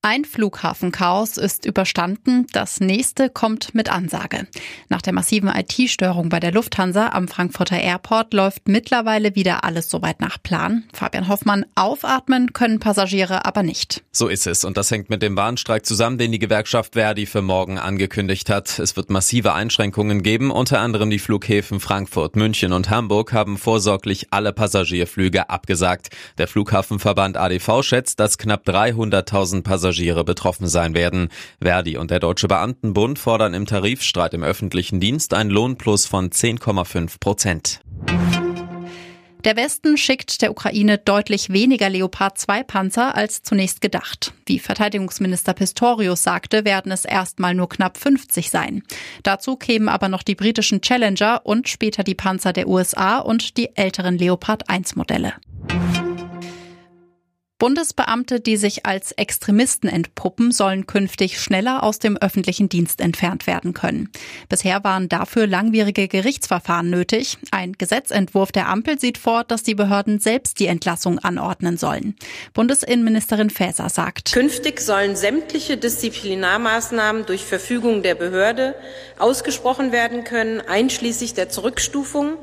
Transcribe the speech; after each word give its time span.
Ein 0.00 0.24
Flughafenchaos 0.24 1.38
ist 1.38 1.66
überstanden, 1.66 2.46
das 2.52 2.78
nächste 2.78 3.28
kommt 3.28 3.74
mit 3.74 3.90
Ansage. 3.90 4.46
Nach 4.88 5.02
der 5.02 5.12
massiven 5.12 5.48
IT-Störung 5.48 6.28
bei 6.28 6.38
der 6.38 6.52
Lufthansa 6.52 7.08
am 7.08 7.26
Frankfurter 7.26 7.80
Airport 7.80 8.32
läuft 8.32 8.68
mittlerweile 8.68 9.34
wieder 9.34 9.64
alles 9.64 9.90
soweit 9.90 10.20
nach 10.20 10.40
Plan. 10.40 10.84
Fabian 10.92 11.26
Hoffmann, 11.26 11.66
aufatmen 11.74 12.52
können 12.52 12.78
Passagiere 12.78 13.44
aber 13.44 13.64
nicht. 13.64 14.04
So 14.12 14.28
ist 14.28 14.46
es 14.46 14.62
und 14.62 14.76
das 14.76 14.92
hängt 14.92 15.10
mit 15.10 15.20
dem 15.20 15.36
Warnstreik 15.36 15.84
zusammen, 15.84 16.16
den 16.16 16.30
die 16.30 16.38
Gewerkschaft 16.38 16.92
Verdi 16.92 17.26
für 17.26 17.42
morgen 17.42 17.76
angekündigt 17.76 18.50
hat. 18.50 18.78
Es 18.78 18.96
wird 18.96 19.10
massive 19.10 19.52
Einschränkungen 19.52 20.22
geben, 20.22 20.52
unter 20.52 20.78
anderem 20.78 21.10
die 21.10 21.18
Flughäfen 21.18 21.80
Frankfurt, 21.80 22.36
München 22.36 22.72
und 22.72 22.88
Hamburg 22.88 23.32
haben 23.32 23.58
vorsorglich 23.58 24.28
alle 24.30 24.52
Passagierflüge 24.52 25.50
abgesagt. 25.50 26.10
Der 26.38 26.46
Flughafenverband 26.46 27.36
ADV 27.36 27.82
schätzt, 27.82 28.20
dass 28.20 28.38
knapp 28.38 28.64
300.000 28.64 29.64
Passagiere 29.64 29.87
Passagiere 29.88 30.22
betroffen 30.22 30.68
sein 30.68 30.94
werden. 30.94 31.30
Verdi 31.62 31.96
und 31.96 32.10
der 32.10 32.20
Deutsche 32.20 32.46
Beamtenbund 32.46 33.18
fordern 33.18 33.54
im 33.54 33.64
Tarifstreit 33.64 34.34
im 34.34 34.42
öffentlichen 34.42 35.00
Dienst 35.00 35.32
ein 35.32 35.48
Lohnplus 35.48 36.04
von 36.04 36.28
10,5 36.28 37.18
Prozent. 37.18 37.80
Der 39.44 39.56
Westen 39.56 39.96
schickt 39.96 40.42
der 40.42 40.50
Ukraine 40.50 40.98
deutlich 40.98 41.48
weniger 41.50 41.88
Leopard 41.88 42.36
2 42.36 42.64
Panzer 42.64 43.14
als 43.14 43.42
zunächst 43.42 43.80
gedacht. 43.80 44.34
Wie 44.44 44.58
Verteidigungsminister 44.58 45.54
Pistorius 45.54 46.22
sagte, 46.22 46.66
werden 46.66 46.92
es 46.92 47.06
erstmal 47.06 47.54
nur 47.54 47.70
knapp 47.70 47.96
50 47.96 48.50
sein. 48.50 48.82
Dazu 49.22 49.56
kämen 49.56 49.88
aber 49.88 50.10
noch 50.10 50.22
die 50.22 50.34
britischen 50.34 50.82
Challenger 50.82 51.40
und 51.44 51.68
später 51.68 52.02
die 52.04 52.16
Panzer 52.16 52.52
der 52.52 52.68
USA 52.68 53.20
und 53.20 53.56
die 53.56 53.74
älteren 53.74 54.18
Leopard 54.18 54.68
1 54.68 54.96
Modelle. 54.96 55.32
Bundesbeamte, 57.58 58.38
die 58.38 58.56
sich 58.56 58.86
als 58.86 59.10
Extremisten 59.12 59.88
entpuppen, 59.88 60.52
sollen 60.52 60.86
künftig 60.86 61.40
schneller 61.40 61.82
aus 61.82 61.98
dem 61.98 62.16
öffentlichen 62.16 62.68
Dienst 62.68 63.00
entfernt 63.00 63.48
werden 63.48 63.74
können. 63.74 64.10
Bisher 64.48 64.84
waren 64.84 65.08
dafür 65.08 65.48
langwierige 65.48 66.06
Gerichtsverfahren 66.06 66.88
nötig. 66.88 67.36
Ein 67.50 67.72
Gesetzentwurf 67.72 68.52
der 68.52 68.68
Ampel 68.68 69.00
sieht 69.00 69.18
vor, 69.18 69.42
dass 69.42 69.64
die 69.64 69.74
Behörden 69.74 70.20
selbst 70.20 70.60
die 70.60 70.68
Entlassung 70.68 71.18
anordnen 71.18 71.76
sollen. 71.76 72.14
Bundesinnenministerin 72.54 73.50
Faeser 73.50 73.88
sagt, 73.88 74.30
Künftig 74.32 74.78
sollen 74.78 75.16
sämtliche 75.16 75.76
Disziplinarmaßnahmen 75.76 77.26
durch 77.26 77.44
Verfügung 77.44 78.04
der 78.04 78.14
Behörde 78.14 78.76
ausgesprochen 79.18 79.90
werden 79.90 80.22
können, 80.22 80.60
einschließlich 80.60 81.34
der 81.34 81.48
Zurückstufung, 81.48 82.34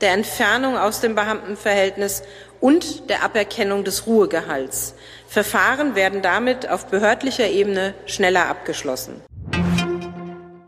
der 0.00 0.14
Entfernung 0.14 0.78
aus 0.78 1.02
dem 1.02 1.14
Beamtenverhältnis 1.14 2.22
und 2.62 3.10
der 3.10 3.22
Aberkennung 3.22 3.84
des 3.84 4.06
Ruhegehalts. 4.06 4.94
Verfahren 5.26 5.94
werden 5.94 6.22
damit 6.22 6.68
auf 6.68 6.86
behördlicher 6.86 7.50
Ebene 7.50 7.92
schneller 8.06 8.46
abgeschlossen. 8.46 9.20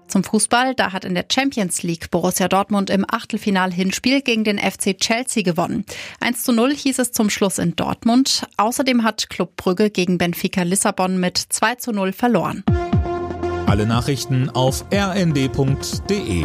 Zum 0.08 0.22
Fußball, 0.22 0.74
da 0.74 0.92
hat 0.92 1.04
in 1.04 1.14
der 1.14 1.24
Champions 1.32 1.82
League 1.82 2.10
Borussia 2.10 2.46
Dortmund 2.46 2.88
im 2.88 3.04
Achtelfinal-Hinspiel 3.08 4.22
gegen 4.22 4.44
den 4.44 4.58
FC 4.58 4.96
Chelsea 4.96 5.42
gewonnen. 5.42 5.84
1 6.20 6.44
zu 6.44 6.52
0 6.52 6.72
hieß 6.74 7.00
es 7.00 7.10
zum 7.10 7.30
Schluss 7.30 7.58
in 7.58 7.74
Dortmund. 7.74 8.46
Außerdem 8.56 9.02
hat 9.02 9.28
Club 9.28 9.56
Brügge 9.56 9.90
gegen 9.90 10.18
Benfica 10.18 10.62
Lissabon 10.62 11.18
mit 11.18 11.38
2 11.38 11.76
zu 11.76 11.92
0 11.92 12.12
verloren. 12.12 12.62
Alle 13.66 13.86
Nachrichten 13.86 14.50
auf 14.50 14.84
rnd.de 14.92 16.44